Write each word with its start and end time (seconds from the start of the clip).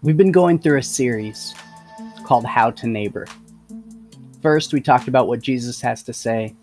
We've 0.00 0.16
been 0.16 0.30
going 0.30 0.60
through 0.60 0.78
a 0.78 0.82
series 0.82 1.56
called 2.22 2.46
How 2.46 2.70
to 2.70 2.86
Neighbor. 2.86 3.26
First, 4.40 4.72
we 4.72 4.80
talked 4.80 5.08
about 5.08 5.26
what 5.26 5.42
Jesus 5.42 5.80
has 5.80 6.04
to 6.04 6.12
say 6.12 6.54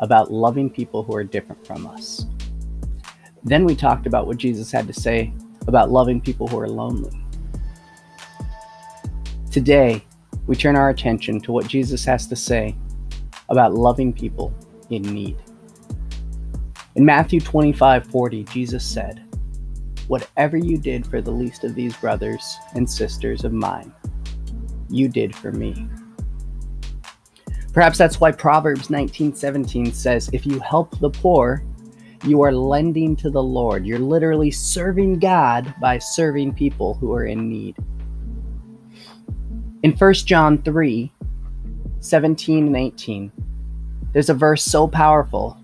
about 0.00 0.32
loving 0.32 0.68
people 0.68 1.04
who 1.04 1.14
are 1.14 1.22
different 1.22 1.64
from 1.64 1.86
us. 1.86 2.26
Then 3.44 3.64
we 3.64 3.76
talked 3.76 4.08
about 4.08 4.26
what 4.26 4.38
Jesus 4.38 4.72
had 4.72 4.88
to 4.88 4.92
say 4.92 5.32
about 5.68 5.92
loving 5.92 6.20
people 6.20 6.48
who 6.48 6.58
are 6.58 6.68
lonely. 6.68 7.16
Today, 9.52 10.04
we 10.48 10.56
turn 10.56 10.74
our 10.74 10.90
attention 10.90 11.40
to 11.42 11.52
what 11.52 11.68
Jesus 11.68 12.04
has 12.06 12.26
to 12.26 12.34
say 12.34 12.74
about 13.50 13.72
loving 13.72 14.12
people 14.12 14.52
in 14.90 15.02
need. 15.02 15.36
In 16.96 17.04
Matthew 17.04 17.38
25 17.38 18.08
40, 18.08 18.42
Jesus 18.44 18.84
said, 18.84 19.29
Whatever 20.10 20.56
you 20.56 20.76
did 20.76 21.06
for 21.06 21.20
the 21.20 21.30
least 21.30 21.62
of 21.62 21.76
these 21.76 21.96
brothers 21.98 22.58
and 22.74 22.90
sisters 22.90 23.44
of 23.44 23.52
mine, 23.52 23.92
you 24.88 25.08
did 25.08 25.32
for 25.36 25.52
me. 25.52 25.86
Perhaps 27.72 27.96
that's 27.96 28.18
why 28.18 28.32
Proverbs 28.32 28.90
19:17 28.90 29.92
says, 29.92 30.28
"If 30.32 30.44
you 30.44 30.58
help 30.58 30.98
the 30.98 31.10
poor, 31.10 31.62
you 32.24 32.42
are 32.42 32.50
lending 32.50 33.14
to 33.18 33.30
the 33.30 33.40
Lord. 33.40 33.86
You're 33.86 34.00
literally 34.00 34.50
serving 34.50 35.20
God 35.20 35.72
by 35.80 35.98
serving 35.98 36.54
people 36.54 36.94
who 36.94 37.12
are 37.12 37.26
in 37.26 37.48
need." 37.48 37.76
In 39.84 39.92
1 39.92 40.26
John 40.26 40.58
3, 40.58 41.12
17 42.00 42.66
and 42.66 42.76
18, 42.76 43.30
there's 44.12 44.28
a 44.28 44.34
verse 44.34 44.64
so 44.64 44.88
powerful 44.88 45.56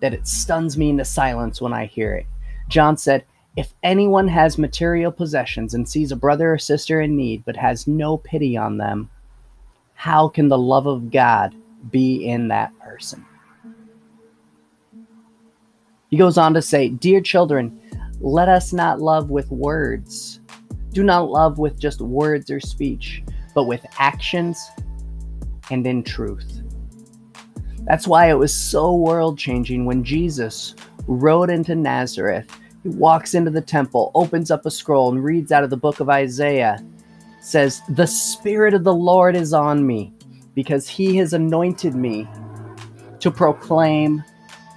that 0.00 0.12
it 0.12 0.28
stuns 0.28 0.76
me 0.76 0.90
into 0.90 1.06
silence 1.06 1.62
when 1.62 1.72
I 1.72 1.86
hear 1.86 2.12
it. 2.12 2.26
John 2.68 2.98
said, 2.98 3.24
if 3.56 3.72
anyone 3.82 4.26
has 4.28 4.58
material 4.58 5.12
possessions 5.12 5.74
and 5.74 5.88
sees 5.88 6.10
a 6.10 6.16
brother 6.16 6.52
or 6.52 6.58
sister 6.58 7.00
in 7.00 7.16
need 7.16 7.44
but 7.44 7.56
has 7.56 7.86
no 7.86 8.16
pity 8.18 8.56
on 8.56 8.78
them, 8.78 9.08
how 9.94 10.28
can 10.28 10.48
the 10.48 10.58
love 10.58 10.86
of 10.86 11.10
God 11.10 11.54
be 11.90 12.26
in 12.26 12.48
that 12.48 12.76
person? 12.80 13.24
He 16.10 16.16
goes 16.16 16.36
on 16.36 16.54
to 16.54 16.62
say, 16.62 16.88
Dear 16.88 17.20
children, 17.20 17.80
let 18.20 18.48
us 18.48 18.72
not 18.72 19.00
love 19.00 19.30
with 19.30 19.50
words. 19.50 20.40
Do 20.92 21.02
not 21.02 21.30
love 21.30 21.58
with 21.58 21.78
just 21.78 22.00
words 22.00 22.50
or 22.50 22.60
speech, 22.60 23.22
but 23.54 23.64
with 23.64 23.84
actions 23.98 24.70
and 25.70 25.86
in 25.86 26.02
truth. 26.02 26.62
That's 27.84 28.06
why 28.06 28.30
it 28.30 28.34
was 28.38 28.54
so 28.54 28.94
world 28.94 29.38
changing 29.38 29.84
when 29.84 30.04
Jesus 30.04 30.74
rode 31.06 31.50
into 31.50 31.74
Nazareth 31.74 32.48
he 32.84 32.90
walks 32.90 33.32
into 33.32 33.50
the 33.50 33.62
temple, 33.62 34.12
opens 34.14 34.50
up 34.50 34.66
a 34.66 34.70
scroll, 34.70 35.10
and 35.10 35.24
reads 35.24 35.50
out 35.50 35.64
of 35.64 35.70
the 35.70 35.76
book 35.76 36.00
of 36.00 36.10
Isaiah. 36.10 36.84
Says, 37.40 37.80
The 37.88 38.06
Spirit 38.06 38.74
of 38.74 38.84
the 38.84 38.94
Lord 38.94 39.34
is 39.34 39.54
on 39.54 39.86
me, 39.86 40.12
because 40.54 40.86
he 40.86 41.16
has 41.16 41.32
anointed 41.32 41.94
me 41.94 42.28
to 43.20 43.30
proclaim. 43.30 44.22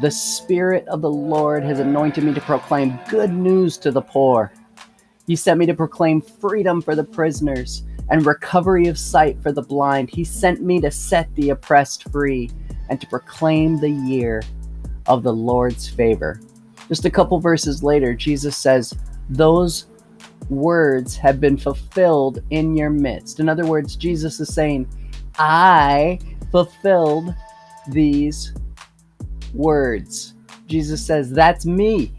The 0.00 0.12
Spirit 0.12 0.86
of 0.86 1.02
the 1.02 1.10
Lord 1.10 1.64
has 1.64 1.80
anointed 1.80 2.22
me 2.22 2.32
to 2.34 2.40
proclaim 2.40 3.00
good 3.10 3.32
news 3.32 3.76
to 3.78 3.90
the 3.90 4.00
poor. 4.00 4.52
He 5.26 5.34
sent 5.34 5.58
me 5.58 5.66
to 5.66 5.74
proclaim 5.74 6.20
freedom 6.20 6.80
for 6.80 6.94
the 6.94 7.02
prisoners 7.02 7.82
and 8.10 8.24
recovery 8.24 8.86
of 8.86 8.96
sight 8.96 9.42
for 9.42 9.50
the 9.50 9.60
blind. 9.60 10.08
He 10.08 10.22
sent 10.22 10.62
me 10.62 10.80
to 10.82 10.90
set 10.92 11.34
the 11.34 11.50
oppressed 11.50 12.08
free 12.12 12.48
and 12.88 13.00
to 13.00 13.08
proclaim 13.08 13.80
the 13.80 13.90
year 13.90 14.42
of 15.08 15.24
the 15.24 15.32
Lord's 15.32 15.88
favor. 15.88 16.40
Just 16.88 17.04
a 17.04 17.10
couple 17.10 17.38
verses 17.38 17.82
later, 17.82 18.14
Jesus 18.14 18.56
says, 18.56 18.94
Those 19.30 19.86
words 20.48 21.16
have 21.16 21.40
been 21.40 21.56
fulfilled 21.56 22.42
in 22.50 22.76
your 22.76 22.90
midst. 22.90 23.40
In 23.40 23.48
other 23.48 23.66
words, 23.66 23.96
Jesus 23.96 24.40
is 24.40 24.52
saying, 24.52 24.88
I 25.38 26.18
fulfilled 26.50 27.34
these 27.88 28.54
words. 29.54 30.34
Jesus 30.66 31.04
says, 31.04 31.30
That's 31.30 31.66
me. 31.66 32.12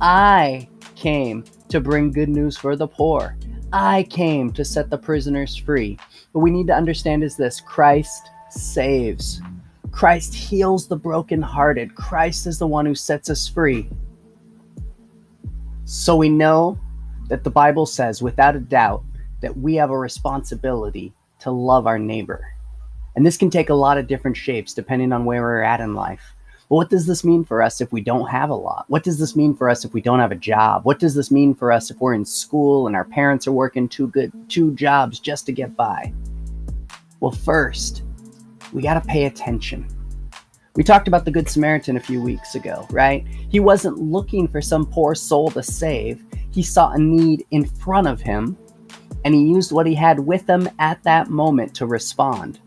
I 0.00 0.68
came 0.94 1.44
to 1.68 1.80
bring 1.80 2.12
good 2.12 2.28
news 2.28 2.56
for 2.56 2.76
the 2.76 2.88
poor. 2.88 3.36
I 3.72 4.04
came 4.04 4.52
to 4.52 4.64
set 4.64 4.90
the 4.90 4.98
prisoners 4.98 5.54
free. 5.54 5.98
What 6.32 6.42
we 6.42 6.50
need 6.50 6.66
to 6.68 6.74
understand 6.74 7.22
is 7.22 7.36
this 7.36 7.60
Christ 7.60 8.30
saves. 8.50 9.40
Christ 9.98 10.32
heals 10.32 10.86
the 10.86 10.94
brokenhearted. 10.94 11.96
Christ 11.96 12.46
is 12.46 12.60
the 12.60 12.68
one 12.68 12.86
who 12.86 12.94
sets 12.94 13.28
us 13.28 13.48
free. 13.48 13.90
So 15.86 16.14
we 16.14 16.28
know 16.28 16.78
that 17.28 17.42
the 17.42 17.50
Bible 17.50 17.84
says, 17.84 18.22
without 18.22 18.54
a 18.54 18.60
doubt, 18.60 19.02
that 19.40 19.58
we 19.58 19.74
have 19.74 19.90
a 19.90 19.98
responsibility 19.98 21.12
to 21.40 21.50
love 21.50 21.88
our 21.88 21.98
neighbor. 21.98 22.46
And 23.16 23.26
this 23.26 23.36
can 23.36 23.50
take 23.50 23.70
a 23.70 23.74
lot 23.74 23.98
of 23.98 24.06
different 24.06 24.36
shapes 24.36 24.72
depending 24.72 25.12
on 25.12 25.24
where 25.24 25.42
we're 25.42 25.62
at 25.62 25.80
in 25.80 25.96
life. 25.96 26.32
But 26.68 26.76
what 26.76 26.90
does 26.90 27.06
this 27.06 27.24
mean 27.24 27.44
for 27.44 27.60
us 27.60 27.80
if 27.80 27.90
we 27.90 28.00
don't 28.00 28.28
have 28.28 28.50
a 28.50 28.54
lot? 28.54 28.84
What 28.86 29.02
does 29.02 29.18
this 29.18 29.34
mean 29.34 29.56
for 29.56 29.68
us 29.68 29.84
if 29.84 29.94
we 29.94 30.00
don't 30.00 30.20
have 30.20 30.30
a 30.30 30.36
job? 30.36 30.84
What 30.84 31.00
does 31.00 31.16
this 31.16 31.32
mean 31.32 31.56
for 31.56 31.72
us 31.72 31.90
if 31.90 31.98
we're 31.98 32.14
in 32.14 32.24
school 32.24 32.86
and 32.86 32.94
our 32.94 33.04
parents 33.04 33.48
are 33.48 33.52
working 33.52 33.88
two 33.88 34.06
good 34.06 34.30
two 34.48 34.76
jobs 34.76 35.18
just 35.18 35.44
to 35.46 35.52
get 35.52 35.74
by? 35.74 36.12
Well, 37.18 37.32
first, 37.32 38.04
we 38.72 38.82
got 38.82 38.94
to 38.94 39.08
pay 39.08 39.24
attention. 39.24 39.86
We 40.76 40.84
talked 40.84 41.08
about 41.08 41.24
the 41.24 41.30
Good 41.30 41.48
Samaritan 41.48 41.96
a 41.96 42.00
few 42.00 42.22
weeks 42.22 42.54
ago, 42.54 42.86
right? 42.90 43.26
He 43.50 43.58
wasn't 43.58 43.98
looking 43.98 44.46
for 44.46 44.62
some 44.62 44.86
poor 44.86 45.14
soul 45.14 45.50
to 45.50 45.62
save. 45.62 46.24
He 46.52 46.62
saw 46.62 46.92
a 46.92 46.98
need 46.98 47.44
in 47.50 47.64
front 47.64 48.06
of 48.06 48.20
him, 48.20 48.56
and 49.24 49.34
he 49.34 49.42
used 49.42 49.72
what 49.72 49.86
he 49.86 49.94
had 49.94 50.20
with 50.20 50.48
him 50.48 50.68
at 50.78 51.02
that 51.02 51.30
moment 51.30 51.74
to 51.74 51.86
respond. 51.86 52.60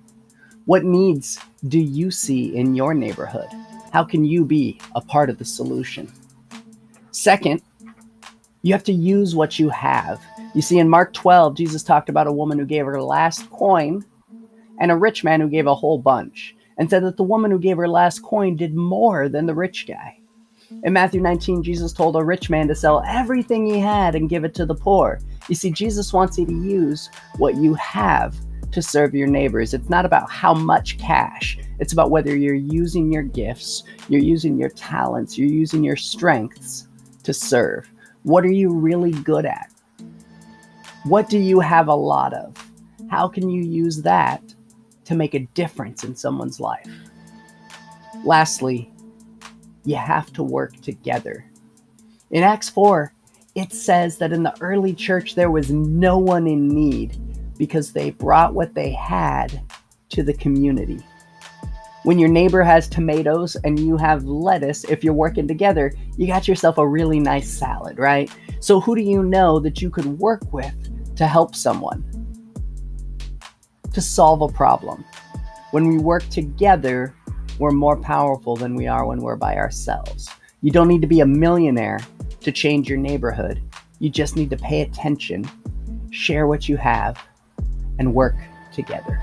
What 0.65 0.83
needs 0.83 1.39
do 1.67 1.79
you 1.79 2.11
see 2.11 2.55
in 2.55 2.75
your 2.75 2.93
neighborhood? 2.93 3.47
How 3.93 4.03
can 4.03 4.25
you 4.25 4.45
be 4.45 4.79
a 4.95 5.01
part 5.01 5.29
of 5.29 5.37
the 5.37 5.45
solution? 5.45 6.11
Second, 7.11 7.61
you 8.61 8.73
have 8.73 8.83
to 8.83 8.93
use 8.93 9.35
what 9.35 9.57
you 9.57 9.69
have. 9.69 10.21
You 10.53 10.61
see, 10.61 10.79
in 10.79 10.89
Mark 10.89 11.13
12, 11.13 11.55
Jesus 11.55 11.83
talked 11.83 12.09
about 12.09 12.27
a 12.27 12.31
woman 12.31 12.59
who 12.59 12.65
gave 12.65 12.85
her 12.85 13.01
last 13.01 13.49
coin 13.49 14.05
and 14.81 14.91
a 14.91 14.97
rich 14.97 15.23
man 15.23 15.39
who 15.39 15.47
gave 15.47 15.67
a 15.67 15.75
whole 15.75 15.99
bunch, 15.99 16.55
and 16.77 16.89
said 16.89 17.03
that 17.03 17.15
the 17.15 17.23
woman 17.23 17.51
who 17.51 17.59
gave 17.59 17.77
her 17.77 17.87
last 17.87 18.23
coin 18.23 18.55
did 18.57 18.75
more 18.75 19.29
than 19.29 19.45
the 19.45 19.53
rich 19.53 19.85
guy. 19.87 20.17
In 20.83 20.91
Matthew 20.91 21.21
19, 21.21 21.61
Jesus 21.61 21.93
told 21.93 22.15
a 22.15 22.23
rich 22.23 22.49
man 22.49 22.67
to 22.67 22.75
sell 22.75 23.03
everything 23.05 23.65
he 23.65 23.77
had 23.77 24.15
and 24.15 24.29
give 24.29 24.43
it 24.43 24.55
to 24.55 24.65
the 24.65 24.73
poor. 24.73 25.19
You 25.47 25.55
see, 25.55 25.69
Jesus 25.69 26.11
wants 26.11 26.37
you 26.39 26.47
to 26.47 26.53
use 26.53 27.11
what 27.37 27.55
you 27.55 27.75
have 27.75 28.35
to 28.71 28.81
serve 28.81 29.13
your 29.13 29.27
neighbors. 29.27 29.73
It's 29.75 29.89
not 29.89 30.05
about 30.05 30.31
how 30.31 30.53
much 30.53 30.97
cash, 30.97 31.59
it's 31.79 31.93
about 31.93 32.09
whether 32.09 32.35
you're 32.35 32.55
using 32.55 33.13
your 33.13 33.23
gifts, 33.23 33.83
you're 34.09 34.21
using 34.21 34.57
your 34.57 34.69
talents, 34.69 35.37
you're 35.37 35.47
using 35.47 35.83
your 35.83 35.95
strengths 35.95 36.87
to 37.21 37.33
serve. 37.33 37.87
What 38.23 38.45
are 38.45 38.51
you 38.51 38.73
really 38.73 39.11
good 39.11 39.45
at? 39.45 39.69
What 41.03 41.29
do 41.29 41.37
you 41.37 41.59
have 41.59 41.87
a 41.87 41.95
lot 41.95 42.33
of? 42.33 42.55
How 43.09 43.27
can 43.27 43.49
you 43.49 43.61
use 43.61 44.01
that 44.03 44.41
to 45.11 45.17
make 45.17 45.33
a 45.33 45.39
difference 45.39 46.05
in 46.05 46.15
someone's 46.15 46.61
life. 46.61 46.87
Lastly, 48.23 48.89
you 49.83 49.97
have 49.97 50.31
to 50.33 50.41
work 50.41 50.79
together. 50.81 51.45
In 52.31 52.43
Acts 52.43 52.69
4, 52.69 53.13
it 53.53 53.73
says 53.73 54.17
that 54.19 54.31
in 54.31 54.43
the 54.43 54.55
early 54.61 54.93
church 54.93 55.35
there 55.35 55.51
was 55.51 55.69
no 55.69 56.17
one 56.17 56.47
in 56.47 56.69
need 56.69 57.17
because 57.57 57.91
they 57.91 58.11
brought 58.11 58.53
what 58.53 58.73
they 58.73 58.93
had 58.93 59.61
to 60.09 60.23
the 60.23 60.33
community. 60.33 61.01
When 62.03 62.17
your 62.17 62.29
neighbor 62.29 62.63
has 62.63 62.87
tomatoes 62.87 63.57
and 63.65 63.77
you 63.77 63.97
have 63.97 64.23
lettuce, 64.23 64.85
if 64.85 65.03
you're 65.03 65.13
working 65.13 65.45
together, 65.45 65.93
you 66.15 66.25
got 66.25 66.47
yourself 66.47 66.77
a 66.77 66.87
really 66.87 67.19
nice 67.19 67.49
salad, 67.49 67.99
right? 67.99 68.31
So, 68.61 68.79
who 68.79 68.95
do 68.95 69.01
you 69.01 69.23
know 69.23 69.59
that 69.59 69.81
you 69.81 69.89
could 69.89 70.05
work 70.19 70.53
with 70.53 70.73
to 71.17 71.27
help 71.27 71.53
someone? 71.53 72.10
To 73.93 74.01
solve 74.01 74.41
a 74.41 74.47
problem. 74.47 75.03
When 75.71 75.87
we 75.87 75.97
work 75.97 76.27
together, 76.29 77.15
we're 77.59 77.71
more 77.71 77.97
powerful 77.97 78.55
than 78.55 78.75
we 78.75 78.87
are 78.87 79.05
when 79.05 79.21
we're 79.21 79.35
by 79.35 79.55
ourselves. 79.55 80.29
You 80.61 80.71
don't 80.71 80.87
need 80.87 81.01
to 81.01 81.07
be 81.07 81.21
a 81.21 81.25
millionaire 81.25 81.99
to 82.41 82.51
change 82.51 82.89
your 82.89 82.97
neighborhood. 82.97 83.61
You 83.99 84.09
just 84.09 84.35
need 84.35 84.49
to 84.49 84.57
pay 84.57 84.81
attention, 84.81 85.49
share 86.11 86.47
what 86.47 86.67
you 86.67 86.77
have, 86.77 87.17
and 87.99 88.13
work 88.13 88.35
together. 88.73 89.19